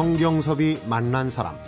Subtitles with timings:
[0.00, 1.58] 성경섭이 만난 사람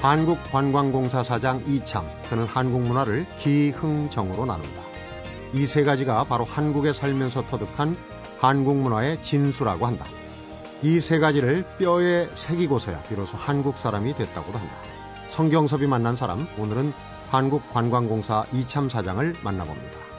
[0.00, 4.82] 한국관광공사 사장 이참 그는 한국 문화를 기흥정으로 나눈다.
[5.54, 7.96] 이 세 가지가 바로 한국에 살면서 터득한
[8.38, 10.04] 한국 문화의 진수라고 한다.
[10.84, 14.76] 이 세 가지를 뼈에 새기고서야 비로소 한국 사람이 됐다고도 한다.
[15.26, 16.92] 성경섭이 만난 사람 오늘은
[17.30, 20.09] 한국관광공사 이참 사장을 만나봅니다.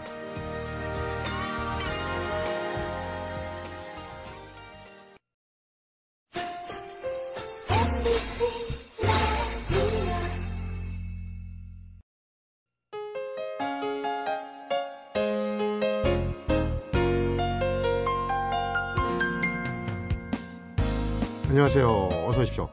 [21.49, 21.87] 안녕하세요.
[22.25, 22.69] 어서 오십시오.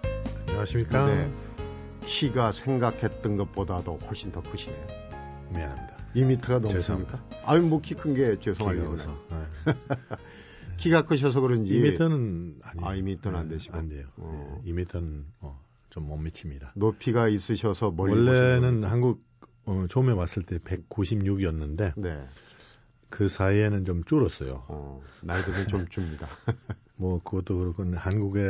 [0.46, 1.06] 안녕하십니까?
[1.06, 1.30] 네.
[2.06, 4.86] 키가 생각했던 것보다도 훨씬 더 크시네요.
[5.50, 5.96] 미안합니다.
[6.14, 7.22] 2미터가 넘습니까?
[7.44, 8.96] 아유, 뭐키 큰 게 죄송하려고.
[8.96, 9.04] 네.
[10.78, 11.72] 키가 크셔서 그런지.
[11.72, 13.76] 2미터는 아니 아, 2미터는 안 되시고.
[13.76, 14.06] 안 돼요.
[14.16, 14.60] 어.
[14.64, 14.72] 네.
[14.72, 16.72] 2미터는 어, 좀 못 미칩니다.
[16.76, 19.24] 높이가 있으셔서 멀리 원래는 한국
[19.64, 22.24] 어, 처음에 왔을 때 196이었는데 네.
[23.10, 24.64] 그 사이에는 좀 줄었어요.
[24.68, 26.28] 어, 나이 들면 좀 줍니다.
[27.00, 28.40] 뭐 그것도 그렇고 한국에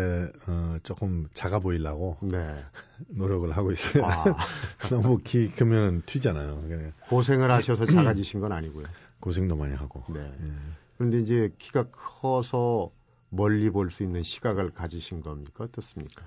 [0.46, 2.62] 어, 조금 작아 보이려고 네.
[3.08, 4.04] 노력을 하고 있어요.
[4.04, 4.24] 아.
[4.90, 6.92] 너무 키 크면 튀잖아요.
[7.08, 8.86] 고생을 하셔서 작아지신 건 아니고요.
[9.20, 10.02] 고생도 많이 하고.
[10.12, 10.20] 네.
[10.20, 10.52] 예.
[10.98, 12.90] 그런데 이제 키가 커서
[13.30, 15.64] 멀리 볼 수 있는 시각을 가지신 겁니까?
[15.64, 16.26] 어떻습니까?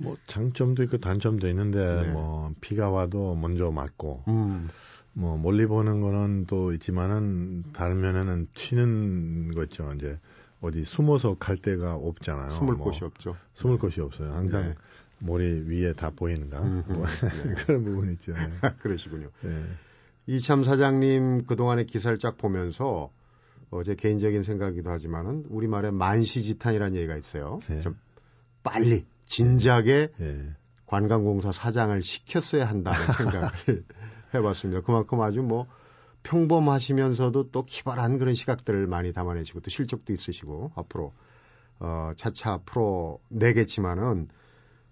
[0.00, 2.08] 뭐 장점도 있고 단점도 있는데 네.
[2.10, 4.68] 뭐 비가 와도 먼저 맞고 음.
[5.12, 9.92] 뭐 멀리 보는 거는 또 있지만은 다른 면에는 튀는 거죠.
[9.94, 10.18] 이제
[10.60, 12.50] 어디 숨어서 갈 데가 없잖아요.
[12.52, 13.36] 숨을 뭐, 곳이 없죠.
[13.54, 13.80] 숨을 네.
[13.80, 14.32] 곳이 없어요.
[14.32, 14.74] 항상 네.
[15.20, 17.54] 머리 위에 다 보이는가 뭐 네.
[17.64, 18.32] 그런 부분 있죠.
[18.32, 18.48] 네.
[18.80, 19.28] 그러시군요.
[19.42, 19.62] 네.
[20.26, 23.10] 이참 사장님 그동안의 기사를 쫙 보면서
[23.74, 27.58] 어제 개인적인 생각이기도 하지만은 우리말에 만시지탄이라는 얘기가 있어요.
[27.68, 27.80] 네.
[27.80, 27.96] 좀
[28.62, 30.54] 빨리 진작에 네.
[30.86, 33.50] 관광공사 사장을 시켰어야 한다는 생각을
[34.32, 34.82] 해봤습니다.
[34.82, 35.66] 그만큼 아주 뭐
[36.22, 41.12] 평범하시면서도 또 기발한 그런 시각들을 많이 담아내시고 또 실적도 있으시고 앞으로
[41.80, 44.28] 어 차차 프로 내겠지만은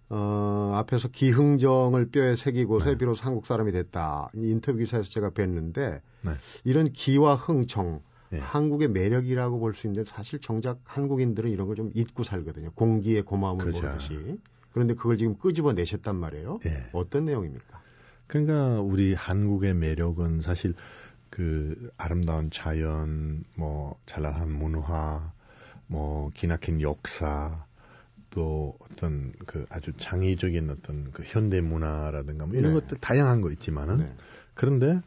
[0.08, 2.98] 어 앞에서 기흥정을 뼈에 새기고서 네.
[2.98, 4.30] 비로소 한국 사람이 됐다.
[4.34, 6.32] 이 인터뷰 기사에서 제가 뵀는데 네.
[6.64, 8.00] 이런 기와 흥청
[8.32, 8.38] 네.
[8.38, 12.70] 한국의 매력이라고 볼 수 있는데 사실 정작 한국인들은 이런 걸 좀 잊고 살거든요.
[12.74, 13.86] 공기의 고마움을 그렇죠.
[13.86, 14.40] 모르듯이.
[14.72, 16.58] 그런데 그걸 지금 끄집어 내셨단 말이에요.
[16.62, 16.88] 네.
[16.92, 17.82] 어떤 내용입니까?
[18.26, 20.74] 그러니까 우리 한국의 매력은 사실
[21.28, 25.32] 그 아름다운 자연, 뭐 찬란한 문화,
[25.86, 27.66] 뭐 기나긴 역사,
[28.30, 32.80] 또 어떤 그 아주 창의적인 어떤 그 현대 문화라든가 뭐 이런 네.
[32.80, 34.14] 것들 다양한 거 있지만은 네.
[34.54, 35.00] 그런데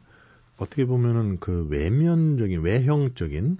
[0.57, 3.57] 어떻게 보면은 그 외면적인 외형적인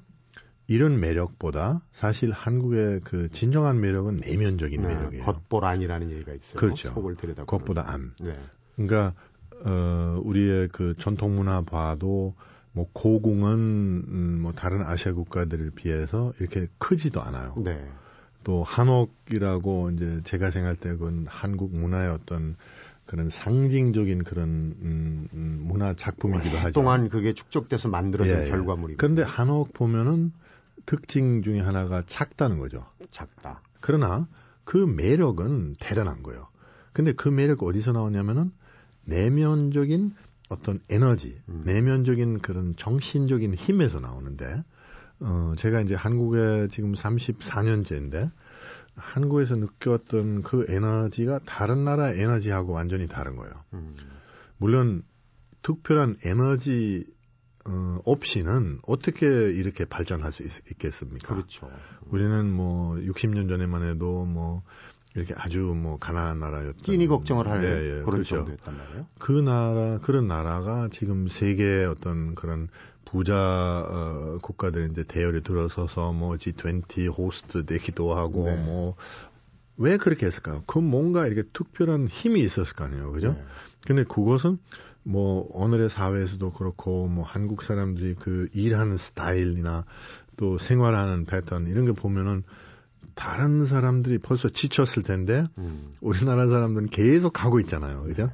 [0.68, 5.24] 이런 매력보다 사실 한국의 그 진정한 매력은 내면적인 네, 매력이에요.
[5.24, 6.56] 겉볼 안이라는 얘기가 있어요.
[6.60, 6.90] 그렇죠.
[6.90, 8.14] 속을 들여다 겉보다 안.
[8.20, 8.34] 네.
[8.76, 9.14] 그러니까
[9.64, 12.34] 어 우리의 그 전통 문화 봐도
[12.72, 17.54] 뭐 고궁은 음, 뭐 다른 아시아 국가들에 비해서 이렇게 크지도 않아요.
[17.58, 17.88] 네.
[18.44, 22.56] 또 한옥이라고 이제 제가 생각할 때 그건 한국 문화의 어떤
[23.06, 24.48] 그런 상징적인 그런
[24.82, 26.72] 음, 음, 문화 작품이기도 하죠.
[26.72, 28.50] 동안 그게 축적돼서 만들어진 예, 예.
[28.50, 28.98] 결과물이고.
[28.98, 30.32] 그런데 한옥 보면은
[30.86, 32.86] 특징 중에 하나가 작다는 거죠.
[33.12, 33.62] 작다.
[33.80, 34.28] 그러나
[34.64, 36.48] 그 매력은 대단한 거예요.
[36.94, 38.52] 근데 그 매력 어디서 나오냐면은
[39.08, 40.16] 내면적인
[40.50, 41.64] 어떤 에너지, 음.
[41.66, 44.64] 내면적인 그런 정신적인 힘에서 나오는데,
[45.20, 48.32] 어, 제가 이제 한국에 지금 34년째인데,
[48.96, 53.54] 한국에서 느꼈던 그 에너지가 다른 나라 에너지하고 완전히 다른 거예요.
[53.74, 53.96] 음.
[54.58, 55.04] 물론,
[55.62, 57.06] 특별한 에너지,
[57.66, 61.70] 어, 없이는 어떻게 이렇게 발전할 수 있, 겠습니까 그렇죠.
[62.08, 64.62] 우리는 뭐 60년 전에만 해도 뭐
[65.16, 68.36] 이렇게 아주 뭐 가난한 나라였던 끼니 걱정을 할 네, 예, 그런 그렇죠.
[68.38, 69.08] 정도였단 말이에요.
[69.18, 72.68] 그 나라 그런 나라가 지금 세계의 어떤 그런
[73.16, 78.58] 부자 어, 국가들 이제 대열에 들어서서 뭐 G20 호스트 되기도 하고 네.
[79.78, 80.64] 뭐왜 그렇게 했을까요?
[80.67, 83.32] 그 뭔가 이렇게 특별한 힘이 있었을 거 아니에요, 그죠?
[83.32, 83.44] 네.
[83.88, 84.58] 근데 그것은
[85.03, 89.85] 뭐 오늘의 사회에서도 그렇고 뭐 한국 사람들이 그 일하는 스타일이나
[90.35, 92.44] 또 생활하는 패턴 이런 거 보면은
[93.14, 95.90] 다른 사람들이 벌써 지쳤을 텐데 음.
[96.02, 98.03] 우리나라 사람들은 계속 가고 있잖아요.
[98.03, 98.29] 그죠?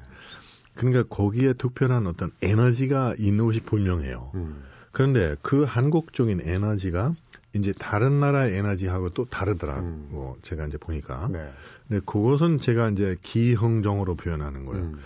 [0.74, 4.32] 그러니까 거기에 특별한 어떤 에너지가 있는 것이 분명해요.
[4.34, 4.71] 음.
[4.92, 7.16] 그런데 그 한국적인 에너지가
[7.54, 10.34] 이제 다른 나라의 에너지하고 또 다르더라고 음.
[10.42, 11.28] 제가 이제 보니까.
[11.30, 11.52] 네.
[11.88, 14.84] 근데 그것은 제가 이제 기흥정으로 표현하는 거예요.
[14.84, 15.00] 음.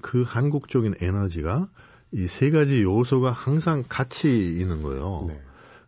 [0.00, 1.68] 그 한국적인 에너지가
[2.12, 5.24] 이 세 가지 요소가 항상 같이 있는 거예요.
[5.28, 5.40] 네.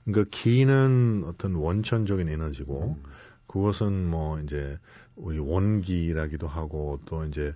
[0.04, 3.10] 그러니까 기는 어떤 원천적인 에너지고 음.
[3.46, 4.78] 그것은 뭐 이제
[5.16, 7.54] 우리 원기라기도 하고 또 이제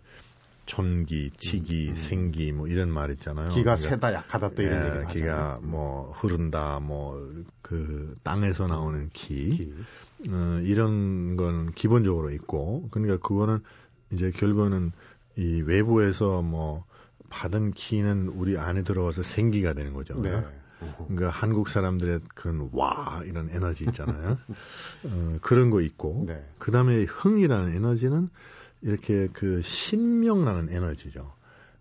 [0.69, 1.97] 전기, 치기, 음, 음.
[1.97, 3.49] 생기 뭐 이런 말 있잖아요.
[3.49, 7.19] 기가 그러니까, 세다 약하다 또 이런 예, 얘기 기가 뭐 흐른다 뭐
[7.69, 9.75] 그 땅에서 나오는 기, 기.
[10.31, 13.61] 어, 이런 건 기본적으로 있고 그러니까 그거는
[14.11, 14.93] 이제 결국은
[15.37, 16.87] 이 외부에서 뭐
[17.29, 20.19] 받은 키는 우리 안에 들어와서 생기가 되는 거죠.
[20.23, 20.43] 네.
[21.09, 24.39] 그러니까 한국 사람들의 그런 와 이런 에너지 있잖아요.
[25.05, 26.43] 어, 그런 거 있고 네.
[26.59, 28.31] 그다음에 흥이라는 에너지는
[28.83, 31.33] 이렇게 그 신명나는 에너지죠.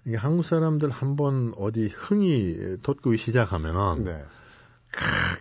[0.05, 4.23] 이게 한국 사람들 한번 어디 흥이 돋고 시작하면은 네.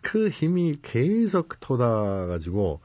[0.02, 2.80] 그 힘이 계속 돋아가지고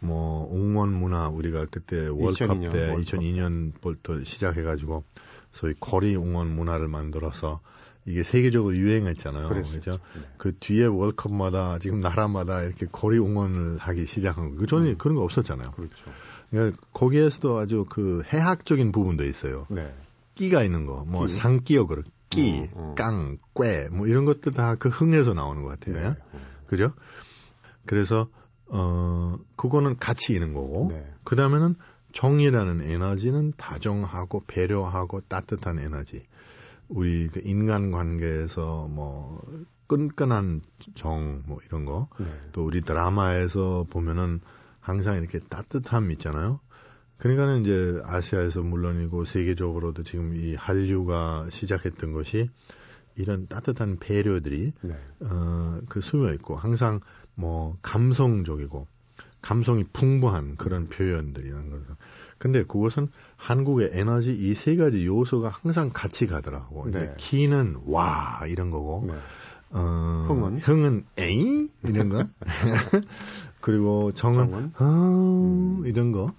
[0.00, 3.04] 뭐 웅원 문화 우리가 그때 월컵 2002년, 때 월컵.
[3.04, 5.04] 2002년부터 시작해가지고
[5.50, 7.60] 소위 거리 웅원 문화를 만들어서
[8.06, 9.48] 이게 세계적으로 유행했잖아요.
[9.48, 9.98] 그렇죠.
[10.14, 10.22] 네.
[10.36, 14.56] 그 뒤에 월컵마다 지금 나라마다 이렇게 거리 응원을 하기 시작한 거.
[14.56, 14.98] 그 전에 음.
[14.98, 15.70] 그런 거 없었잖아요.
[15.72, 15.94] 그렇죠.
[16.54, 19.66] 그러니까 거기에서도 아주 그 해학적인 부분도 있어요.
[19.70, 19.92] 네.
[20.34, 21.32] 끼가 있는 거, 뭐 끼?
[21.32, 22.94] 상끼어 그렇, 끼, 음, 음.
[22.94, 25.94] 깡, 꾀, 뭐 이런 것들 다 그 흥에서 나오는 것 같아요.
[26.10, 26.16] 네.
[26.34, 26.40] 음.
[26.66, 26.92] 그죠?
[27.86, 28.28] 그래서
[28.66, 31.06] 어 그거는 같이 있는 거고, 네.
[31.24, 31.74] 그 다음에는
[32.12, 36.24] 정이라는 에너지는 다정하고 배려하고 따뜻한 에너지.
[36.88, 39.40] 우리 그 인간 관계에서 뭐
[39.86, 40.62] 끈끈한
[40.94, 42.08] 정 뭐 이런 거.
[42.18, 42.26] 네.
[42.52, 44.40] 또 우리 드라마에서 보면은
[44.84, 46.60] 항상 이렇게 따뜻함 있잖아요.
[47.16, 52.50] 그러니까는 이제 아시아에서 물론이고 세계적으로도 지금 이 한류가 시작했던 것이
[53.16, 54.94] 이런 따뜻한 배려들이 네.
[55.20, 57.00] 어그 스며 있고 항상
[57.34, 58.86] 뭐 감성적이고
[59.40, 61.96] 감성이 풍부한 그런 표현들이라는 거죠.
[62.38, 66.90] 근데 그것은 한국의 에너지 이 세 가지 요소가 항상 같이 가더라고.
[66.90, 67.14] 네.
[67.16, 69.14] 키는 와 이런 거고, 네.
[69.70, 72.24] 어, 흥은 흥은 에이 이런 거,
[73.64, 74.72] 그리고 정은, 정은?
[74.78, 75.86] 어, 음.
[75.86, 76.34] 이런 거,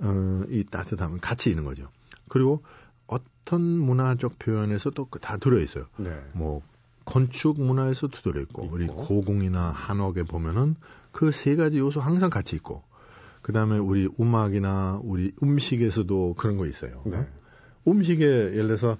[0.00, 1.88] 어, 이 따뜻함은 같이 있는 거죠.
[2.28, 2.62] 그리고
[3.08, 5.86] 어떤 문화적 표현에서도 그다 들어 있어요.
[5.96, 6.16] 네.
[6.34, 6.62] 뭐
[7.04, 10.76] 건축 문화에서도 들어 있고, 우리 고궁이나 한옥에 보면은
[11.10, 12.84] 그 세 가지 요소 항상 같이 있고.
[13.42, 17.02] 그 다음에 우리 음악이나 우리 음식에서도 그런 거 있어요.
[17.06, 17.26] 네.
[17.88, 18.98] 음식에 예를 들어서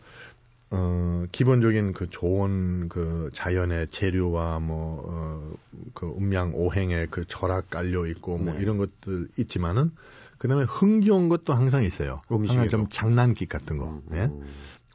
[0.70, 5.53] 어, 기본적인 그 좋은 그 자연의 재료와 뭐, 어,
[5.94, 8.61] 그 음양 오행의 그 절약 깔려 있고 뭐 네.
[8.61, 9.93] 이런 것들 있지만은
[10.37, 12.20] 그 다음에 흥겨운 것도 항상 있어요.
[12.29, 13.88] 항상 좀 장난기 같은 거.
[13.88, 14.25] 음, 예?
[14.25, 14.47] 음.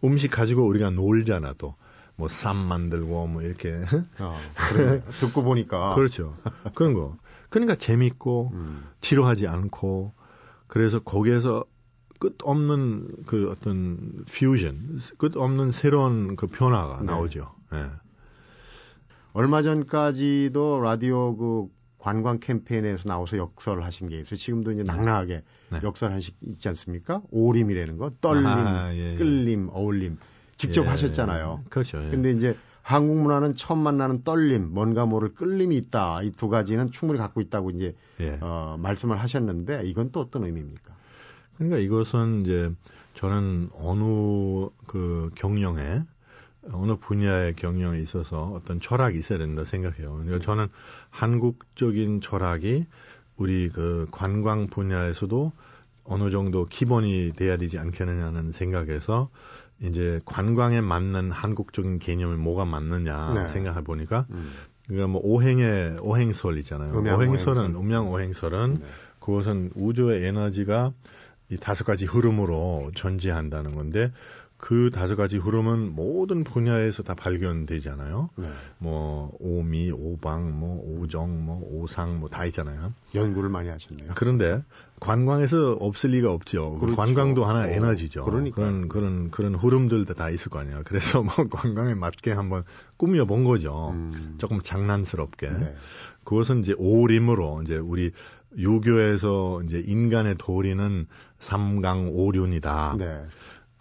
[0.03, 1.75] 음식 가지고 우리가 놀잖아 또.
[2.15, 3.73] 뭐, 쌈 만들고, 뭐, 이렇게.
[4.19, 5.01] 어, 그래.
[5.19, 5.95] 듣고 보니까.
[5.95, 6.37] 그렇죠.
[6.75, 7.17] 그런 거.
[7.49, 8.83] 그러니까 재밌고 음.
[9.01, 10.13] 지루하지 않고
[10.67, 11.65] 그래서 거기에서
[12.23, 17.05] 끝없는 그 어떤 퓨전, 끝없는 새로운 그 변화가 네.
[17.05, 17.51] 나오죠.
[17.73, 17.85] 네.
[19.33, 21.67] 얼마 전까지도 라디오 그
[21.97, 24.35] 관광 캠페인에서 나와서 역설을 하신 게 있어요.
[24.37, 25.79] 지금도 이제 낭낭하게 네.
[25.83, 27.21] 역설하시 있지 않습니까?
[27.31, 29.17] 오림이라는 거, 떨림, 아, 예, 예.
[29.17, 30.17] 끌림, 어울림
[30.55, 31.63] 직접 예, 하셨잖아요.
[31.69, 32.01] 그렇죠.
[32.05, 32.09] 예.
[32.09, 36.21] 근데 이제 한국 문화는 처음 만나는 떨림, 뭔가 모를 끌림이 있다.
[36.23, 38.37] 이 두 가지는 충분히 갖고 있다고 이제 예.
[38.41, 40.93] 어, 말씀을 하셨는데 이건 또 어떤 의미입니까?
[41.57, 42.71] 그러니까 이것은 이제
[43.15, 46.03] 저는 어느 그 경영에
[46.71, 50.13] 어느 분야의 경영에 있어서 어떤 철학이 있어야 된다 생각해요.
[50.13, 50.67] 그러니까 저는
[51.09, 52.85] 한국적인 철학이
[53.35, 55.51] 우리 그 관광 분야에서도
[56.05, 59.29] 어느 정도 기본이 돼야 되지 않겠느냐는 생각에서
[59.81, 63.47] 이제 관광에 맞는 한국적인 개념이 뭐가 맞느냐 네.
[63.49, 64.51] 생각해 보니까 음.
[64.87, 66.97] 그러니까 뭐 오행의 오행설 있잖아요.
[66.97, 67.81] 음양 오행설은 오행설.
[67.81, 68.85] 음양 오행설은 네.
[69.19, 70.93] 그것은 우주의 에너지가
[71.53, 74.11] 이 다섯 가지 흐름으로 존재한다는 건데
[74.57, 78.29] 그 다섯 가지 흐름은 모든 분야에서 다 발견되잖아요.
[78.37, 78.47] 네.
[78.77, 82.93] 뭐 오미, 오방, 뭐 오정, 뭐 오상 뭐 다 있잖아요.
[83.13, 84.13] 연구를 많이 하셨네요.
[84.15, 84.63] 그런데
[85.01, 86.77] 관광에서 없을 리가 없죠.
[86.79, 86.95] 그렇죠.
[86.95, 88.23] 관광도 하나 어, 에너지죠.
[88.23, 88.55] 그러니까.
[88.55, 90.83] 그런 그런 그런 흐름들도 다 있을 거 아니에요.
[90.85, 92.63] 그래서 뭐 관광에 맞게 한번
[92.95, 93.89] 꾸며 본 거죠.
[93.93, 94.35] 음.
[94.37, 95.49] 조금 장난스럽게.
[95.49, 95.75] 네.
[96.23, 98.11] 그것은 이제 오림으로 이제 우리
[98.57, 101.07] 유교에서 이제 인간의 도리는
[101.39, 102.95] 삼강 오륜이다.
[102.97, 103.23] 네.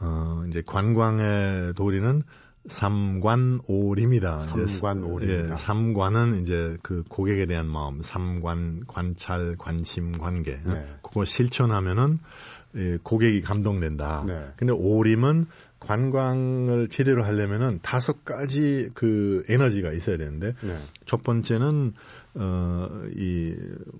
[0.01, 2.23] 어, 이제 관광의 도리는
[2.67, 4.39] 삼관오림이다.
[4.41, 5.53] 삼관오림이다.
[5.53, 10.59] 예, 삼관은 이제 그 고객에 대한 마음, 삼관, 관찰, 관심, 관계.
[10.65, 10.87] 네.
[11.03, 12.19] 그걸 실천하면은
[12.77, 14.25] 예, 고객이 감동된다.
[14.27, 14.47] 네.
[14.57, 15.47] 근데 오림은
[15.81, 20.79] 관광을 제대로 하려면은 다섯 가지 그 에너지가 있어야 되는데 네.
[21.05, 21.95] 첫 번째는
[22.35, 23.55] 어 이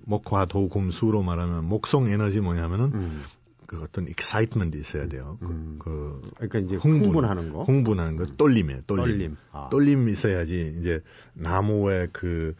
[0.05, 3.23] 목화 도 금 수로 말하면 목성 에너지 뭐냐면은 음.
[3.67, 5.37] 그 어떤 excitement 있어야 돼요.
[5.39, 5.75] 그, 음.
[5.79, 7.63] 그, 그러니까 이제 흥분, 하는 거.
[7.63, 8.81] 흥분하는 거, 떨림이에요.
[8.87, 9.05] 떨림.
[9.05, 9.37] 떨림.
[9.51, 9.69] 아.
[9.71, 11.01] 떨림이 있어야지 이제
[11.33, 12.55] 나무의 그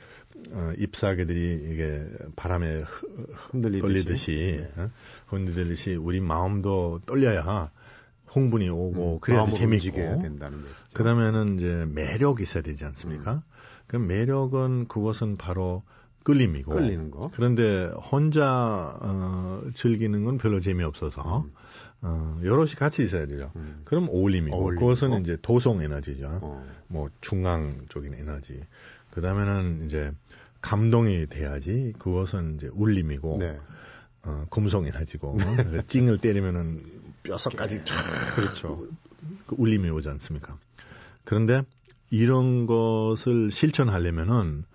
[0.52, 2.84] 어, 잎사귀들이 이게 바람에
[3.52, 4.32] 흔들리듯이, 떨리듯이
[4.76, 4.82] 네.
[4.84, 4.90] 어?
[5.28, 7.72] 흔들리듯이 우리 마음도 떨려야
[8.28, 10.74] 흥분이 오고 음, 그래야 재밌고 된다는 거죠.
[10.94, 13.34] 그다음에는 이제 매력이 있어야 되지 않습니까?
[13.36, 13.42] 음.
[13.94, 15.84] 그 매력은 그것은 바로
[16.24, 17.30] 끌림이고 끌리는 거.
[17.32, 21.52] 그런데 혼자 어, 즐기는 건 별로 재미없어서 음.
[22.02, 23.52] 어, 여럿이 같이 있어야 되죠.
[23.56, 23.82] 음.
[23.86, 24.84] 그럼 어울림이고 어울림이고.
[24.84, 26.40] 그것은 이제 도성 에너지죠.
[26.42, 26.66] 어.
[26.88, 28.60] 뭐 중앙적인 에너지.
[29.12, 30.12] 그 다음에는 이제
[30.60, 33.60] 감동이 돼야지 그것은 이제 울림이고 네.
[34.24, 35.38] 어, 금성 에너지고
[35.86, 36.82] 찡을 때리면은
[37.22, 37.96] 뼈석까지 쫙
[38.34, 38.88] 그렇죠.
[39.46, 40.58] 그 울림이 오지 않습니까?
[41.26, 41.62] 그런데
[42.14, 44.66] 이런 것을 실천하려면은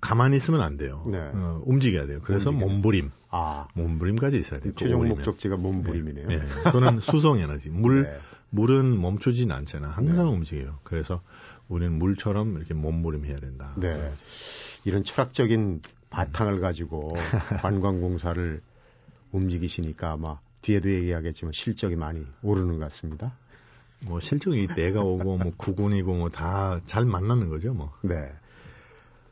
[0.00, 1.04] 가만히 있으면 안 돼요.
[1.06, 1.18] 네.
[1.18, 2.18] 어, 움직여야 돼요.
[2.24, 2.68] 그래서 움직여.
[2.68, 3.10] 몸부림.
[3.30, 3.68] 아.
[3.74, 4.72] 몸부림까지 있어야 돼요.
[4.76, 6.26] 최종 그 목적지가 몸부림이네요.
[6.26, 6.38] 네.
[6.38, 6.46] 네.
[6.64, 7.70] 그거는 수성 에너지.
[7.70, 8.18] 물, 네.
[8.50, 9.90] 물은 멈추진 않잖아.
[9.90, 10.32] 항상 네.
[10.32, 10.80] 움직여요.
[10.82, 11.22] 그래서
[11.68, 13.74] 우리는 물처럼 이렇게 몸부림 해야 된다.
[13.76, 14.12] 네.
[14.84, 17.12] 이런 철학적인 바탕을 가지고
[17.62, 18.60] 관광공사를
[19.30, 23.36] 움직이시니까 아마 뒤에도 얘기하겠지만 실적이 많이 오르는 것 같습니다.
[24.06, 27.92] 뭐 실적이 때가 오고 뭐 구군이고 뭐 다 잘 만나는 거죠 뭐.
[28.02, 28.32] 네.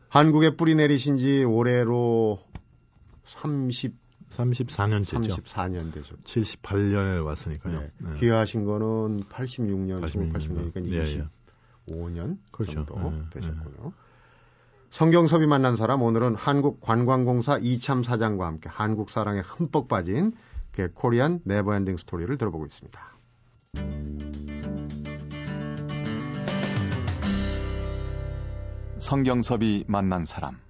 [0.09, 2.41] 한국에 뿌리 내리신 지 올해로
[3.27, 3.95] 30
[4.31, 5.43] 34년째죠.
[5.43, 6.15] 34년 되죠.
[6.25, 7.81] 78년에 왔으니까요.
[7.81, 7.91] 네.
[7.99, 8.11] 네.
[8.21, 10.33] 귀화하신 거는 86년, 86년.
[10.73, 11.27] 86년이니까 예,
[11.89, 12.85] 25년 그렇죠.
[12.87, 13.87] 정도 예, 되셨고요.
[13.87, 13.91] 예.
[14.91, 20.33] 성경섭이 만난 사람 오늘은 한국관광공사 이참 사장과 함께 한국 사랑에 흠뻑 빠진
[20.73, 23.01] 그 Korean never ending story를 들어보고 있습니다.
[29.11, 30.61] 성경섭이 만난 사람.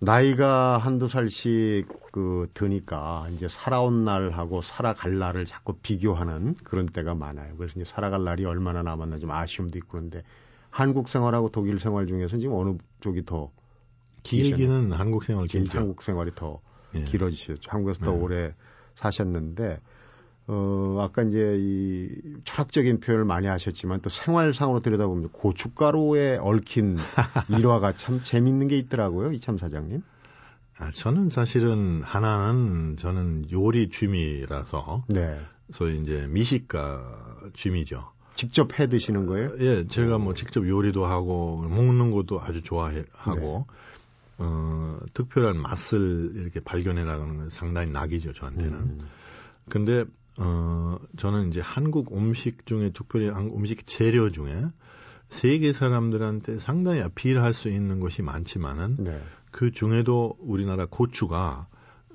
[0.00, 7.54] 나이가 한두 살씩 그 드니까 이제 살아온 날하고 살아갈 날을 자꾸 비교하는 그런 때가 많아요.
[7.58, 10.22] 그래서 이제 살아갈 날이 얼마나 남았나 좀 아쉬움도 있고 그런데
[10.70, 13.50] 한국 생활하고 독일 생활 중에서 지금 어느 쪽이 더
[14.22, 15.78] 길기는 한국 생활 길죠.
[15.78, 16.62] 한국 생활이 더
[16.94, 17.04] 예.
[17.04, 17.70] 길어지셨죠.
[17.70, 18.18] 한국에서 더 네.
[18.18, 18.54] 오래
[18.94, 19.80] 사셨는데
[20.48, 22.08] 어, 아까 이제 이
[22.44, 26.96] 철학적인 표현을 많이 하셨지만 또 생활상으로 들여다보면 고춧가루에 얽힌
[27.50, 29.32] 일화가 참 재밌는 게 있더라고요.
[29.32, 30.02] 이참 사장님.
[30.78, 35.40] 아, 저는 사실은 하나는 저는 요리 취미라서 네.
[35.72, 38.12] 소위 이제 미식가 취미죠.
[38.34, 39.52] 직접 해 드시는 거예요?
[39.58, 43.00] 예, 제가 뭐 직접 요리도 하고 먹는 것도 아주 좋아하고
[43.34, 43.64] 네.
[44.38, 48.74] 어, 특별한 맛을 이렇게 발견해 나가는 건 상당히 낙이죠, 저한테는.
[48.74, 49.08] 음.
[49.70, 50.04] 근데
[50.38, 54.64] 어, 저는 이제 한국 음식 중에 특별히 한국 음식 재료 중에
[55.28, 59.20] 세계 사람들한테 상당히 어필할 수 있는 것이 많지만은 네.
[59.50, 61.66] 그 중에도 우리나라 고추가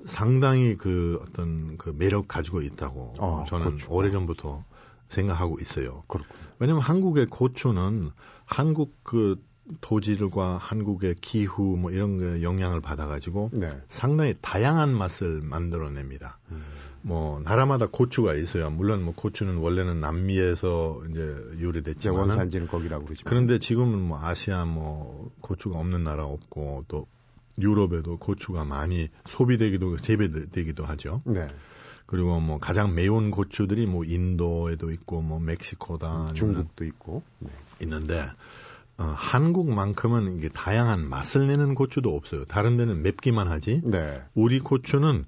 [0.04, 3.86] 상당히 그 어떤 그 매력 가지고 있다고 아, 저는 고추.
[3.88, 4.64] 오래전부터
[5.08, 6.04] 생각하고 있어요.
[6.08, 6.40] 그렇군요.
[6.58, 8.10] 왜냐면 한국의 고추는
[8.44, 9.42] 한국 그
[9.80, 13.80] 토질과 한국의 기후 뭐 이런 거 영향을 받아가지고 네.
[13.88, 16.38] 상당히 다양한 맛을 만들어냅니다.
[16.50, 16.64] 음.
[17.02, 18.70] 뭐 나라마다 고추가 있어요.
[18.70, 23.22] 물론 뭐 고추는 원래는 남미에서 이제 요리됐지만 원산지는 거기라고 그러죠.
[23.24, 27.06] 그런데 지금은 뭐 아시아 뭐 고추가 없는 나라 없고 또
[27.58, 31.22] 유럽에도 고추가 많이 소비되기도 재배되기도 하죠.
[31.26, 31.48] 네.
[32.06, 37.50] 그리고 뭐 가장 매운 고추들이 뭐 인도에도 있고 뭐 멕시코다 중국도 있고 네.
[37.82, 38.22] 있는데
[38.98, 42.44] 어, 한국만큼은 이게 다양한 맛을 내는 고추도 없어요.
[42.44, 43.80] 다른 데는 맵기만 하지.
[43.84, 44.22] 네.
[44.34, 45.24] 우리 고추는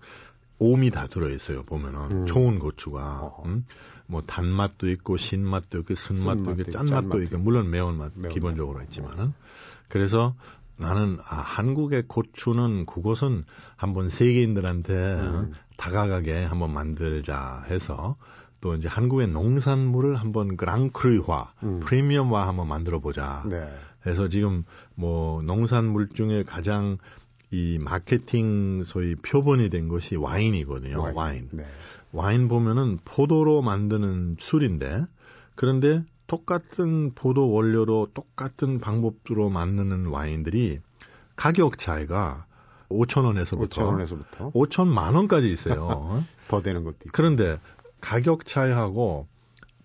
[0.58, 1.64] 옴이 다 들어있어요.
[1.64, 2.26] 보면은 음.
[2.26, 3.64] 좋은 고추가 음?
[4.06, 8.84] 뭐 단맛도 있고 신맛도 있고 쓴맛도 있고 짠맛도 있고 물론 매운맛 매운 기본적으로 맛.
[8.84, 9.32] 있지만은
[9.88, 10.34] 그래서
[10.76, 13.44] 나는 아, 한국의 고추는 그것은
[13.76, 15.52] 한번 세계인들한테 음.
[15.76, 18.16] 다가가게 한번 만들자 해서
[18.60, 21.80] 또 이제 한국의 농산물을 한번 그랑크르화, 음.
[21.80, 23.42] 프리미엄화 한번 만들어 보자.
[23.46, 23.68] 네.
[24.02, 26.98] 그래서 지금 뭐 농산물 중에 가장
[27.54, 31.00] 이 마케팅 소위 표본이 된 것이 와인이거든요.
[31.00, 31.16] 와인.
[31.16, 31.48] 와인.
[31.52, 31.64] 네.
[32.12, 35.04] 와인 보면은 포도로 만드는 술인데
[35.54, 40.80] 그런데 똑같은 포도 원료로 똑같은 방법으로 만드는 와인들이
[41.36, 42.46] 가격 차이가
[42.88, 46.24] 5천 원에서부터 5천 원에서부터 5천만 원까지 있어요.
[46.48, 47.10] 더 되는 것도 있고.
[47.12, 47.60] 그런데
[48.00, 49.28] 가격 차이하고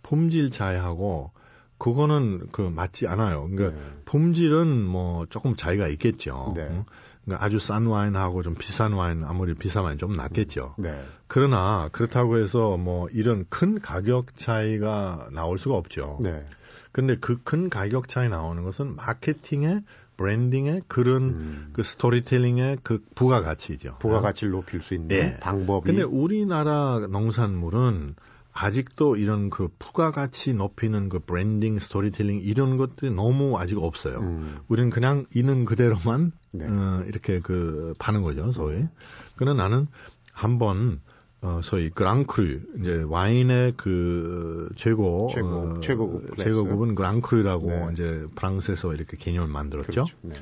[0.01, 1.31] 품질 차이하고
[1.77, 3.47] 그거는 그 맞지 않아요.
[3.49, 3.95] 그러니까 네.
[4.05, 6.53] 품질은 뭐 조금 차이가 있겠죠.
[6.55, 6.83] 네.
[7.25, 10.75] 그러니까 아주 싼 와인하고 좀 비싼 와인 아무리 비싼 와인 좀 낫겠죠.
[10.77, 11.03] 네.
[11.27, 16.17] 그러나 그렇다고 해서 뭐 이런 큰 가격 차이가 나올 수가 없죠.
[16.21, 16.45] 네.
[16.91, 19.81] 근데 그 큰 가격 차이 나오는 것은 마케팅에
[20.17, 21.69] 브랜딩의 그런 음.
[21.71, 23.97] 그 스토리텔링의 그 부가가치죠.
[23.99, 25.39] 부가가치를 높일 수 있는 네.
[25.39, 25.85] 방법이.
[25.85, 28.15] 근데 우리나라 농산물은
[28.61, 34.19] 아직도 이런 그 부가 가치 높이는 그 branding, storytelling 이런 것들이 너무 아직 없어요.
[34.19, 34.57] 음.
[34.67, 36.65] 우리는 그냥 있는 그대로만 네.
[36.67, 38.85] 어, 이렇게 그 파는 거죠, 소위.
[39.37, 39.87] 그러나 나는
[40.33, 40.99] 한번
[41.41, 47.87] 어, 소위 grand cru 이제 와인의 그 최고 최고 어, 최고급 최고급은 grand cru라고 네.
[47.93, 49.91] 이제 프랑스에서 이렇게 개념을 만들었죠.
[49.91, 50.17] 그렇죠.
[50.21, 50.35] 네.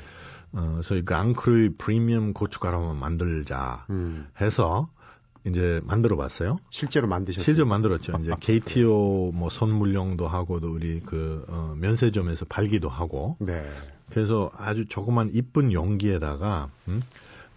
[0.53, 4.25] 어, 소위 grand cru 프리미엄 고춧가루만 만들자 음.
[4.41, 4.89] 해서
[5.47, 6.59] 이제 만들어 봤어요.
[6.69, 7.43] 실제로 만드셨어요?
[7.43, 8.13] 실제로 만들었죠.
[8.21, 13.37] 이제 KTO 뭐 선물용도 하고도 우리 그 어, 면세점에서 팔기도 하고.
[13.39, 13.67] 네.
[14.09, 17.01] 그래서 아주 조그만 이쁜 용기에다가 음?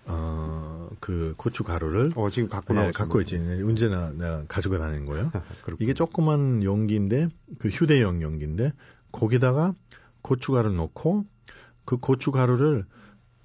[0.07, 3.37] 어, 그 고추 가루를 어, 지금 갖고 나오 네, 갖고 있지.
[3.37, 5.31] 언제나 내가 가지고 다니는 거예요.
[5.79, 7.29] 이게 조그만 용기인데
[7.59, 8.73] 그 휴대용 용기인데
[9.13, 9.75] 거기다가
[10.23, 11.25] 고춧가루 넣고
[11.85, 12.85] 그 고춧가루를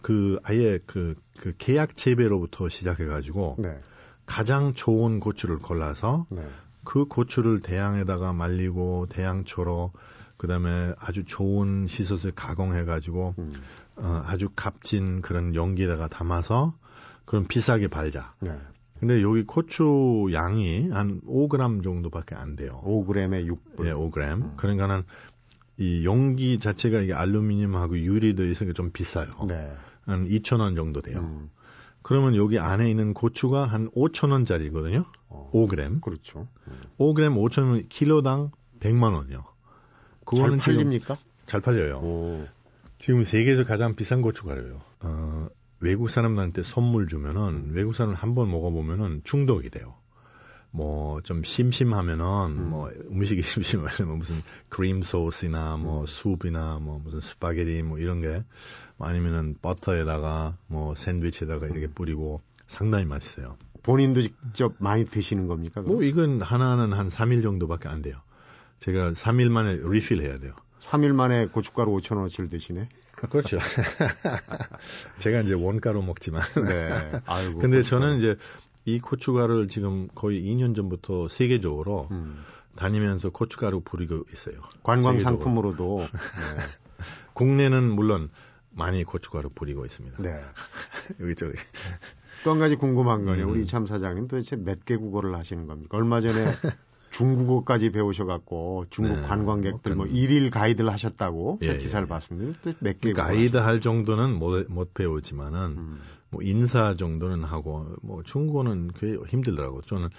[0.01, 3.79] 그 아예 그, 그 계약 재배로부터 시작해 가지고 네.
[4.25, 6.45] 가장 좋은 고추를 골라서 네.
[6.83, 9.91] 그 고추를 대양에다가 말리고 대양초로
[10.37, 13.53] 그다음에 아주 좋은 시섯을 가공해 가지고 음.
[13.95, 16.75] 어, 아주 값진 그런 용기에다가 담아서
[17.25, 18.33] 그럼 비싸게 팔자.
[18.39, 18.57] 네.
[18.99, 22.81] 근데 여기 고추 양이 한 5g 정도밖에 안 돼요.
[22.85, 23.83] 5g에 6불.
[23.83, 24.41] 네, 5g.
[24.41, 24.53] 음.
[24.55, 25.03] 그러니까는
[25.77, 29.29] 이 용기 자체가 이게 알루미늄하고 유리도 있으니까 좀 비싸요.
[29.47, 29.73] 네.
[30.05, 31.19] 한 2,000원 정도 돼요.
[31.19, 31.49] 음.
[32.07, 35.05] 그러면 여기 안에 있는 고추가 한 5천 원짜리거든요.
[35.27, 36.01] 어, 5g.
[36.01, 36.47] 그렇죠.
[36.67, 36.73] 음.
[36.99, 39.43] 5g 5천 원, 킬로당 100만 원이요.
[40.23, 41.17] 그거는 잘 팔립니까?
[41.47, 41.95] 잘 팔려요.
[41.97, 42.45] 오.
[42.99, 44.81] 지금 세계에서 가장 비싼 고춧가루예요.
[44.99, 45.47] 어,
[45.79, 49.95] 외국 사람들한테 선물 주면은 외국 사람 한 번 먹어보면은 중독이 돼요.
[50.75, 52.69] 뭐 좀 심심하면은 음.
[52.69, 54.35] 뭐 음식이 심심하면 뭐 무슨
[54.69, 56.05] 크림 소스나 뭐 음.
[56.05, 58.43] 수프나 뭐 무슨 스파게티 뭐 이런 게
[58.99, 63.57] 아니면은 버터에다가 뭐 샌드위치에다가 이렇게 뿌리고 상당히 맛있어요.
[63.83, 65.81] 본인도 직접 많이 드시는 겁니까?
[65.81, 65.95] 그럼?
[65.95, 68.17] 뭐 이건 하나는 한 3일 정도밖에 안 돼요.
[68.79, 70.53] 제가 3일 만에 리필 해야 돼요.
[70.81, 72.89] 3일 만에 고춧가루 5천 원어치를 드시네.
[73.13, 73.59] 그렇죠.
[75.19, 76.43] 제가 이제 원가로 먹지만.
[76.67, 77.21] 네.
[77.25, 77.59] 아이고.
[77.59, 78.37] 근데 저는 이제
[78.85, 82.43] 이 고춧가루를 지금 거의 2년 전부터 세계적으로 음.
[82.75, 84.61] 다니면서 고춧가루 부리고 있어요.
[84.83, 85.19] 관광.
[85.19, 85.99] 상품으로도.
[86.05, 86.61] 네.
[87.33, 88.29] 국내는 물론
[88.71, 90.21] 많이 고춧가루 뿌리고 있습니다.
[90.21, 90.39] 네.
[91.19, 91.53] 여기저기.
[92.43, 93.49] 또 한 가지 궁금한 거는 음.
[93.49, 95.97] 우리 참 사장님 도대체 몇 개 국어를 하시는 겁니까?
[95.97, 96.33] 얼마 전에
[97.11, 99.27] 중국어까지 배우셔갖고 중국 네.
[99.27, 102.09] 관광객들 뭐 일일 가이드를 하셨다고 예, 기사를 예.
[102.09, 102.59] 봤습니다.
[102.79, 106.01] 몇 개 가이드 할 정도는 못, 못 배우지만은 음.
[106.35, 109.81] 뭐 인사 정도는 하고 뭐 중국어는 꽤 힘들더라고.
[109.83, 110.09] 저는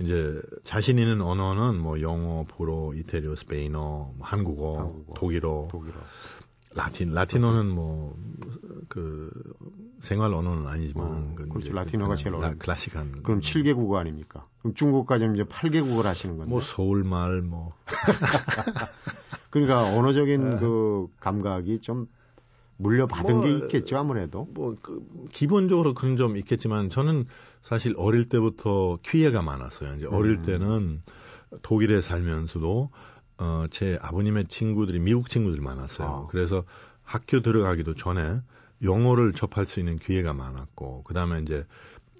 [0.00, 5.94] 이제 자신 있는 언어는 뭐 영어, 불어, 이태리어, 스페인어, 뭐 한국어, 한국어 독일어, 독일어,
[6.74, 8.16] 라틴 라틴어는 뭐
[8.88, 9.30] 그
[10.00, 11.72] 생활 언어는 아니지만 어, 그 그렇죠.
[11.72, 14.46] 라틴어가 제일 어려 클래식한 그럼 7개 국어 아닙니까?
[14.60, 16.50] 그럼 중국까지 이제 8개 국어를 하시는 건데.
[16.50, 17.72] 뭐 서울말 뭐
[19.50, 20.58] 그러니까 언어적인 네.
[20.58, 22.06] 그 감각이 좀
[22.82, 24.46] 물려받은 뭐, 게 있겠죠 아무래도.
[24.54, 25.00] 뭐 그
[25.32, 27.26] 기본적으로 그런 점 있겠지만 저는
[27.62, 29.94] 사실 어릴 때부터 퀴해가 많았어요.
[29.96, 30.42] 이제 어릴 음.
[30.46, 31.02] 때는
[31.62, 32.90] 독일에 살면서도
[33.38, 36.08] 어, 제 아버님의 친구들이 미국 친구들이 많았어요.
[36.08, 36.26] 아.
[36.28, 36.64] 그래서
[37.02, 38.40] 학교 들어가기도 전에
[38.82, 41.64] 영어를 접할 수 있는 기회가 많았고, 그 다음에 이제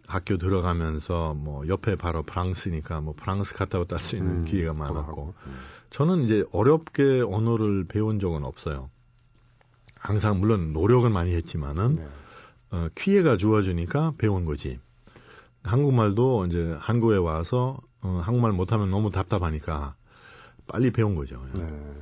[0.07, 4.72] 학교 들어가면서 뭐 옆에 바로 프랑스니까 뭐 프랑스 갔다 왔다 할 수 있는 음, 기회가
[4.75, 5.55] 많았고, 음.
[5.90, 8.90] 저는 이제 어렵게 언어를 배운 적은 없어요.
[10.03, 12.09] 항상 물론 노력은 많이 했지만은, 네.
[12.73, 14.81] 어, 기회가 주어지니까 배운 거지.
[15.62, 19.95] 한국말도 이제 한국에 와서 어, 한국말 못하면 너무 답답하니까
[20.67, 21.41] 빨리 배운 거죠.
[21.57, 21.61] 예.
[21.62, 21.93] 네.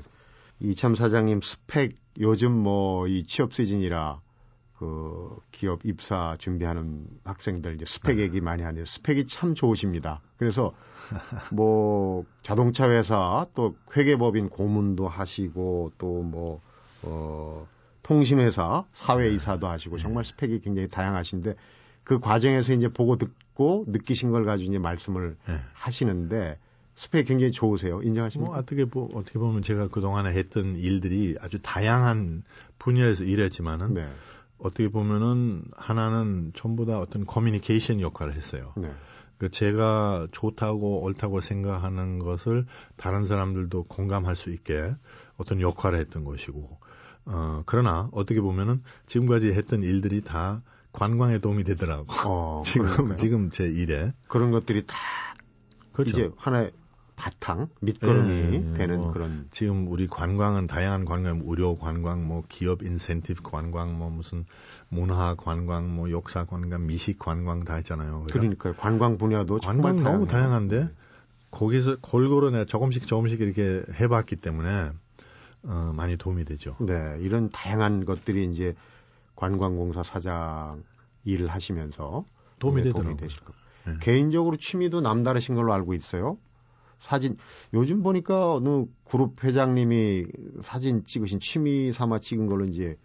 [0.60, 4.20] 이참 사장님 스펙 요즘 뭐 이 취업 시즌이라
[4.78, 8.22] 그 기업 입사 준비하는 학생들 이제 스펙 네.
[8.22, 8.86] 얘기 많이 하네요.
[8.86, 10.22] 스펙이 참 좋으십니다.
[10.38, 10.72] 그래서
[11.52, 16.62] 뭐 자동차 회사 또 회계법인 고문도 하시고 또뭐
[17.02, 17.66] 어
[18.02, 20.02] 통신회사 사회이사도 하시고 네.
[20.02, 21.54] 정말 스펙이 굉장히 다양하신데
[22.04, 25.58] 그 과정에서 이제 보고 듣고 느끼신 걸 가지고 이제 말씀을 네.
[25.74, 26.58] 하시는데
[26.96, 28.02] 스펙 굉장히 좋으세요.
[28.02, 28.52] 인정하십니까?
[28.52, 32.42] 뭐 어떻게 보, 어떻게 보면 제가 그 동안에 했던 일들이 아주 다양한
[32.78, 34.08] 분야에서 일했지만은 네.
[34.58, 38.72] 어떻게 보면은 하나는 전부 다 어떤 커뮤니케이션 역할을 했어요.
[38.76, 38.92] 네.
[39.38, 44.94] 그 제가 좋다고 옳다고 생각하는 것을 다른 사람들도 공감할 수 있게
[45.38, 46.78] 어떤 역할을 했던 것이고,
[47.32, 50.62] 어, 그러나 어떻게 보면은 지금까지 했던 일들이 다
[50.92, 52.06] 관광에 도움이 되더라고.
[52.26, 53.16] 어, 지금, 그러니까요.
[53.16, 54.12] 지금 제 일에.
[54.26, 54.96] 그런 것들이 다
[55.92, 56.10] 그렇죠.
[56.10, 56.72] 이제 하나의
[57.14, 62.82] 바탕 밑거름이 네, 되는 뭐 그런 지금 우리 관광은 다양한 관광 의료 관광 뭐 기업
[62.82, 64.46] 인센티브 관광 뭐 무슨
[64.88, 68.24] 문화 관광 뭐 역사 관광 미식 관광 다 있잖아요.
[68.30, 70.90] 그러니까 관광 분야도 관광 너무 다양한데 네.
[71.50, 74.92] 거기서 골고루 내가 조금씩 조금씩 이렇게 해봤기 때문에
[75.64, 76.76] 어, 많이 도움이 되죠.
[76.80, 78.74] 네, 이런 다양한 것들이 이제
[79.36, 80.82] 관광공사 사장
[81.24, 82.24] 일을 하시면서
[82.58, 83.66] 도움이, 네, 도움이 되실 겁니다.
[83.86, 83.94] 네.
[84.00, 86.38] 개인적으로 취미도 남다르신 걸로 알고 있어요.
[87.00, 87.36] 사진
[87.72, 90.26] 요즘 보니까 어느 그룹 회장님이
[90.60, 92.98] 사진 찍으신 취미 삼아 찍은 걸로 이제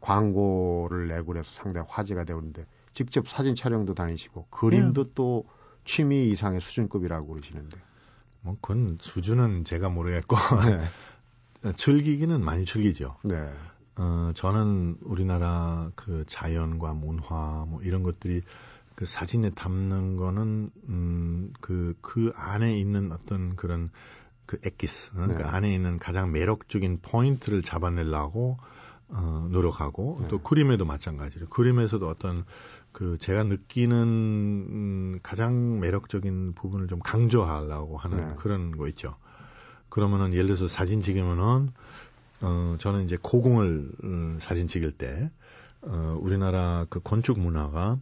[0.00, 5.10] 광고를 내고 그래서 상당히 화제가 되었는데 직접 사진 촬영도 다니시고 그림도 네.
[5.14, 5.44] 또
[5.84, 7.78] 취미 이상의 수준급이라고 그러시는데.
[8.42, 10.84] 뭐 그건 수준은 제가 모르겠고 네.
[11.76, 13.16] 즐기기는 많이 즐기죠.
[13.24, 13.52] 네.
[13.96, 18.42] 어, 저는 우리나라 그 자연과 문화 뭐 이런 것들이
[18.94, 23.90] 그 사진에 담는 거는 음, 그, 그 안에 있는 어떤 그런
[24.46, 25.34] 그 엑기스, 네.
[25.34, 28.56] 그 안에 있는 가장 매력적인 포인트를 잡아내려고
[29.08, 30.28] 어, 노력하고 네.
[30.28, 32.44] 또 그림에도 마찬가지로 그림에서도 어떤
[32.92, 38.34] 그 제가 느끼는 음, 가장 매력적인 부분을 좀 강조하려고 하는 네.
[38.36, 39.16] 그런 거 있죠.
[39.88, 41.70] 그러면은 예를 들어서 사진 찍으면은
[42.40, 45.30] 어, 저는 이제 고궁을 음, 사진 찍을 때,
[45.82, 47.98] 어, 우리나라 그 건축 문화가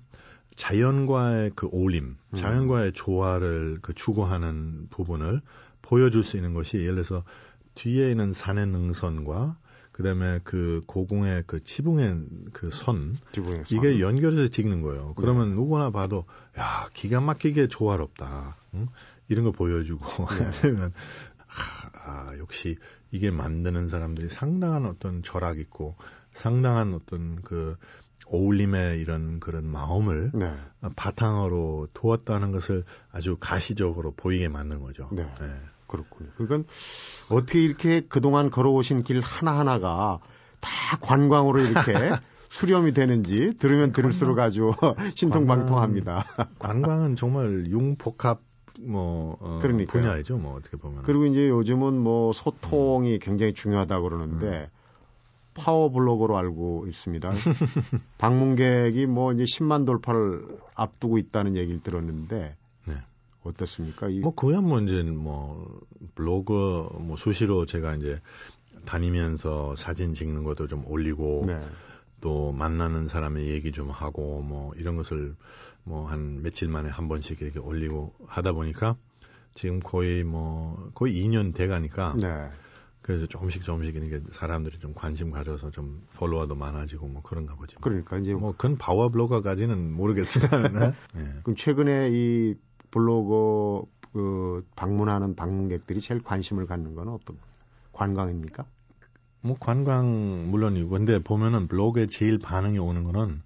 [0.57, 2.35] 자연과의 그 어울림, 음.
[2.35, 5.41] 자연과의 조화를 그 추구하는 부분을
[5.83, 7.25] 보여줄 수 있는 것이 예를 들어서
[7.75, 9.59] 뒤에 있는 산의 능선과
[9.93, 13.17] 그다음에 그 고궁의 그 지붕의 그 선,
[13.71, 15.15] 이게 연결해서 찍는 거예요.
[15.17, 15.55] 그러면 네.
[15.55, 16.25] 누구나 봐도
[16.59, 18.57] 야 기가 막히게 조화롭다.
[18.75, 18.89] 응?
[19.29, 20.05] 이런 거 보여주고
[20.37, 20.45] 네.
[21.36, 21.36] 아,
[22.39, 22.77] 역시
[23.11, 25.97] 이게 만드는 사람들이 상당한 어떤 철학 있고
[26.33, 27.77] 상당한 어떤 그
[28.29, 30.53] 어울림의 이런 그런 마음을 네.
[30.97, 35.09] 바탕으로 두었다는 것을 아주 가시적으로 보이게 만든 거죠.
[35.13, 35.23] 네.
[35.41, 35.47] 네.
[35.87, 36.31] 그렇군요.
[36.37, 36.69] 그러니까
[37.29, 40.19] 어떻게 이렇게 그동안 걸어오신 길 하나하나가
[40.61, 41.93] 다 관광으로 이렇게
[42.51, 44.73] 수렴이 되는지 들으면 들을수록 아주
[45.15, 46.27] 신통방통합니다.
[46.59, 48.41] 관광은 정말 융복합
[48.81, 51.03] 뭐 어, 분야이죠, 뭐 어떻게 보면.
[51.03, 53.19] 그리고 이제 요즘은 뭐 소통이 음.
[53.21, 54.77] 굉장히 중요하다고 그러는데 음.
[55.55, 57.33] 파워 블로거로 알고 있습니다.
[58.19, 62.95] 방문객이 뭐 이제 10만 돌파를 앞두고 있다는 얘기를 들었는데 네.
[63.43, 64.09] 어떻습니까?
[64.09, 64.21] 이...
[64.21, 65.81] 뭐 그야 뭐 이제 뭐
[66.15, 68.21] 블로그 뭐 수시로 제가 이제
[68.85, 71.61] 다니면서 사진 찍는 것도 좀 올리고 네.
[72.21, 75.35] 또 만나는 사람의 얘기 좀 하고 뭐 이런 것을
[75.87, 78.97] 뭐 한 며칠 만에 한 번씩 이렇게 올리고 하다 보니까
[79.55, 82.49] 지금 거의 뭐 거의 2년 돼 가니까 네.
[83.01, 87.79] 그래서 조금씩 조금씩 이렇게 사람들이 좀 관심 가져서 좀 팔로워도 많아지고 뭐 그런가 보죠.
[87.81, 90.95] 그러니까 이제 뭐 그건 파워 블로거까지는 모르겠지만 네.
[91.15, 91.35] 네.
[91.45, 92.57] 그럼 최근에 이
[92.91, 97.39] 블로거 그 방문하는 방문객들이 제일 관심을 갖는 건 어떤
[97.93, 98.65] 관광입니까?
[99.43, 103.43] 뭐 관광 물론이고 근데 보면은 블로그에 제일 반응이 오는 거는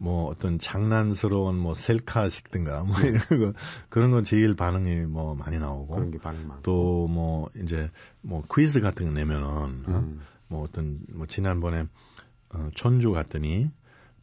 [0.00, 3.08] 뭐 어떤 장난스러운 뭐 셀카식든가 뭐 네.
[3.30, 3.58] 이런 거
[3.88, 8.44] 그런 건 제일 반응이 뭐 많이 나오고 그런 게 반응 많고 또 뭐 이제 뭐
[8.54, 9.84] 퀴즈 같은 거 내면은 음.
[9.88, 10.24] 어?
[10.48, 11.86] 뭐 어떤 뭐 지난번에
[12.50, 13.70] 어, 전주 갔더니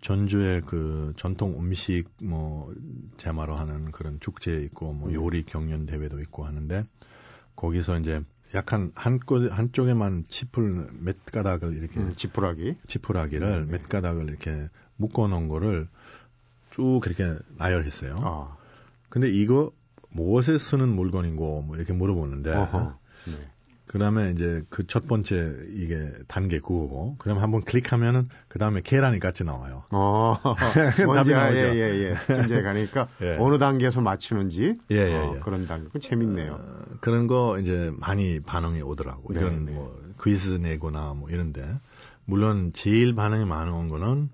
[0.02, 2.74] 전주에 그 전통 음식 뭐
[3.18, 5.16] 제마로 하는 그런 축제 있고 뭐 네.
[5.16, 6.84] 요리 경연 대회도 있고 하는데
[7.56, 8.22] 거기서 이제
[8.54, 13.66] 약간 한곳 한쪽에만 칩을 몇 가닥을 이렇게 음, 지푸라기 지푸라기를 네, 네.
[13.66, 15.88] 몇 가닥을 이렇게 묶어 놓은 거를
[16.72, 18.22] 쭉 그렇게 나열했어요.
[18.24, 18.58] 아.
[19.10, 19.72] 근데 이거
[20.10, 23.48] 무엇에 쓰는 물건인고 뭐 이렇게 물어보는데 네.
[23.88, 29.84] 그다음에 이제 그 첫 번째 이게 단계 그거고 그럼 한번 클릭하면은 그다음에 계란이 같이 나와요.
[29.92, 30.38] 어.
[31.16, 31.58] 답이 나오죠.
[31.58, 32.44] 예예 예.
[32.46, 33.38] 이제 가니까 예.
[33.40, 35.40] 어느 단계에서 맞추는지 예, 예, 어, 예.
[35.40, 35.90] 그런 단계.
[35.92, 36.54] 그 재밌네요.
[36.54, 39.34] 어, 그런 거 이제 많이 반응이 오더라고.
[39.34, 39.74] 네, 이런 네.
[39.74, 41.64] 뭐 퀴즈 내거나 뭐 이런데
[42.26, 44.30] 물론 제일 반응이 많은 거는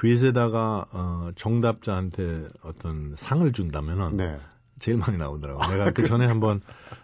[0.00, 4.38] 퀴즈에다가 어 정답자한테 어떤 상을 준다면은 네.
[4.78, 5.62] 제일 많이 나오더라고.
[5.62, 6.60] 요 내가 그 전에 한번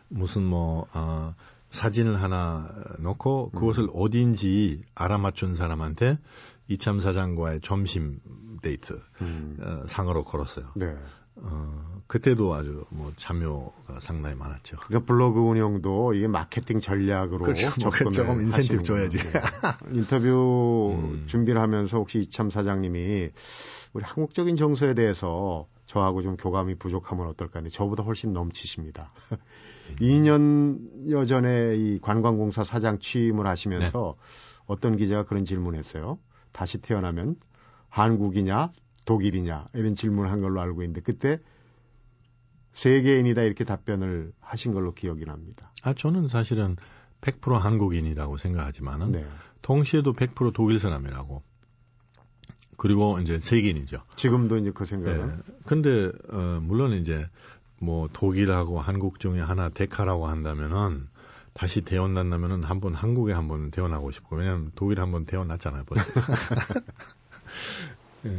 [0.08, 1.34] 무슨 뭐 어,
[1.70, 3.90] 사진을 하나 놓고 그것을 음.
[3.94, 6.18] 어딘지 알아맞춘 사람한테
[6.68, 8.20] 이참 사장과의 점심
[8.62, 9.56] 데이트 음.
[9.60, 10.66] 어, 상으로 걸었어요.
[10.76, 10.94] 네.
[11.36, 14.76] 어, 그때도 아주 뭐 참여가 상당히 많았죠.
[14.76, 17.68] 그러니까 블로그 운영도 이게 마케팅 전략으로 그렇죠.
[17.80, 19.18] 뭐 조금 인센티브 줘야지.
[19.92, 21.24] 인터뷰 음.
[21.26, 23.30] 준비를 하면서 혹시 이참 사장님이
[23.94, 29.12] 우리 한국적인 정서에 대해서 저하고 좀 교감이 부족하면 어떨까 하는데 저보다 훨씬 넘치십니다.
[30.00, 34.62] 2년여 전에 이 관광공사 사장 취임을 하시면서 네.
[34.66, 36.18] 어떤 기자가 그런 질문했어요.
[36.52, 37.36] 다시 태어나면
[37.88, 38.72] 한국이냐
[39.04, 41.40] 독일이냐 이런 질문을 한 걸로 알고 있는데 그때
[42.74, 45.70] 세계인이다 이렇게 답변을 하신 걸로 기억이 납니다.
[45.82, 46.76] 아 저는 사실은
[47.20, 49.26] 100% 한국인이라고 생각하지만은 네.
[49.62, 51.42] 동시에도 100% 독일 사람이라고.
[52.78, 54.02] 그리고 이제 세계인이죠.
[54.16, 55.28] 지금도 이제 그 생각은.
[55.28, 55.52] 네.
[55.66, 57.28] 근데 어 물론 이제
[57.80, 61.08] 뭐 독일하고 한국 중에 하나 데카라고 한다면은
[61.52, 66.10] 다시 태어난다면은 한번 한국에 한번 태어나고 싶고 왜냐면 독일 한번 태어났잖아요 벌써.
[68.26, 68.30] 예,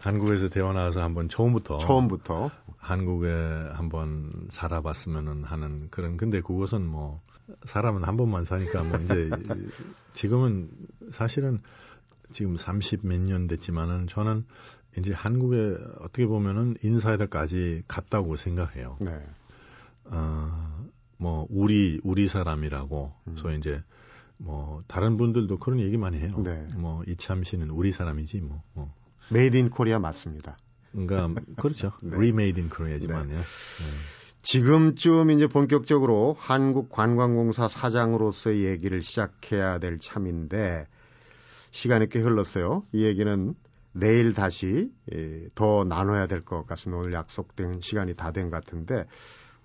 [0.00, 3.28] 한국에서 태어 나서 한번 처음부터 처음부터 한국에
[3.72, 7.20] 한번 살아봤으면은 하는 그런 근데 그것은 뭐
[7.64, 9.28] 사람은 한 번만 사니까 뭐 이제
[10.12, 10.70] 지금은
[11.12, 11.60] 사실은
[12.32, 14.44] 지금 30 몇 년 됐지만은 저는
[14.98, 18.96] 이제 한국에 어떻게 보면은 insider까지 갔다고 생각해요.
[19.00, 19.20] 네.
[20.06, 23.36] 어, 뭐 우리 우리 사람이라고 음.
[23.36, 23.82] 소위 이제
[24.36, 26.34] 뭐 다른 분들도 그런 얘기 많이 해요.
[26.42, 26.66] 네.
[26.74, 28.62] 뭐 이참 씨는 우리 사람이지 뭐.
[28.74, 28.92] 뭐.
[29.30, 30.56] made in Korea 맞습니다.
[30.92, 31.92] 그러니까 그렇죠.
[32.02, 32.16] 네.
[32.18, 33.34] remade in Korea지만요.
[33.34, 33.40] 네.
[34.42, 40.86] 지금쯤 이제 본격적으로 한국관광공사 사장으로서의 얘기를 시작해야 될 참인데
[41.72, 42.84] 시간이 꽤 흘렀어요.
[42.92, 43.54] 이 얘기는
[43.92, 47.00] 내일 다시 예, 더 나눠야 될 것 같습니다.
[47.00, 49.04] 오늘 약속된 시간이 다 된 것 같은데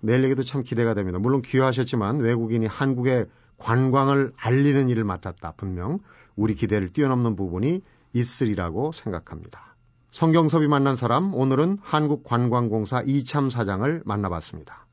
[0.00, 1.18] 내일 얘기도 참 기대가 됩니다.
[1.18, 3.26] 물론 귀화하셨지만 외국인이 한국의
[3.58, 5.52] 관광을 알리는 일을 맡았다.
[5.56, 6.00] 분명
[6.36, 7.80] 우리 기대를 뛰어넘는 부분이
[8.20, 9.76] 있으리라고 생각합니다.
[10.12, 14.86] 성경섭이 만난 사람 오늘은 한국관광공사 이참 사장을 만나봤습니다.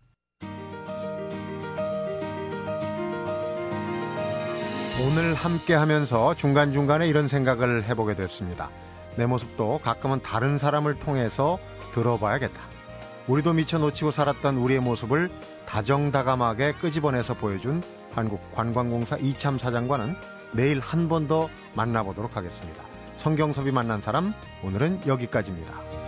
[5.06, 8.70] 오늘 함께 하면서 중간중간에 이런 생각을 해보게 됐습니다.
[9.18, 11.60] 내 모습도 가끔은 다른 사람을 통해서
[11.94, 12.62] 들어봐야겠다.
[13.28, 15.30] 우리도 미처 놓치고 살았던 우리의 모습을
[15.68, 17.82] 다정다감하게 끄집어내서 보여준
[18.14, 20.16] 한국관광공사 이참 사장과는
[20.54, 22.93] 내일 한 번 더 만나보도록 하겠습니다.
[23.24, 24.34] 성경섭이 만난 사람
[24.66, 26.03] 오늘은 여기까지입니다.